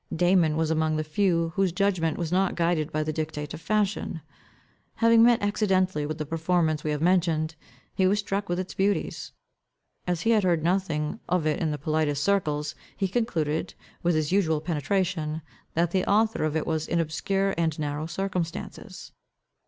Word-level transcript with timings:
Damon 0.15 0.57
was 0.57 0.71
among 0.71 0.97
the 0.97 1.03
few 1.03 1.49
whose 1.53 1.71
judgment 1.71 2.17
was 2.17 2.31
not 2.31 2.55
guided 2.55 2.91
by 2.91 3.03
the 3.03 3.13
dictate 3.13 3.53
of 3.53 3.61
fashion. 3.61 4.21
Having 4.95 5.21
met 5.21 5.43
accidentally 5.43 6.07
with 6.07 6.17
the 6.17 6.25
performance 6.25 6.83
we 6.83 6.89
have 6.89 7.03
mentioned, 7.03 7.53
he 7.93 8.07
was 8.07 8.17
struck 8.17 8.49
with 8.49 8.59
its 8.59 8.73
beauties. 8.73 9.31
As 10.07 10.21
he 10.21 10.31
had 10.31 10.43
heard 10.43 10.63
nothing 10.63 11.19
of 11.29 11.45
it 11.45 11.59
in 11.59 11.69
the 11.69 11.77
politest 11.77 12.23
circles, 12.23 12.73
he 12.97 13.07
concluded, 13.07 13.75
with 14.01 14.15
his 14.15 14.31
usual 14.31 14.59
penetration, 14.59 15.43
that 15.75 15.91
the 15.91 16.03
author 16.09 16.45
of 16.45 16.55
it 16.55 16.65
was 16.65 16.87
in 16.87 16.99
obscure 16.99 17.53
and 17.55 17.77
narrow 17.77 18.07
circumstances. 18.07 19.11